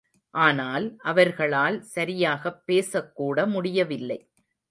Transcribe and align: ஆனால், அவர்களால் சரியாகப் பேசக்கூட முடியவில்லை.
ஆனால், 0.33 0.95
அவர்களால் 1.03 1.81
சரியாகப் 1.81 2.63
பேசக்கூட 2.67 3.47
முடியவில்லை. 3.47 4.19